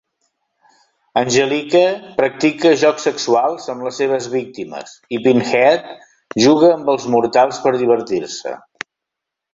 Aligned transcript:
Angelique 1.19 1.81
practica 2.21 2.71
jocs 2.85 3.05
sexuals 3.09 3.67
amb 3.73 3.85
les 3.89 3.99
seves 4.03 4.29
víctimes 4.37 4.95
i 5.19 5.23
Pinhead 5.27 5.93
juga 6.47 6.75
amb 6.79 6.93
els 6.95 7.07
mortals 7.17 7.61
per 7.67 7.75
divertir-se. 7.77 8.57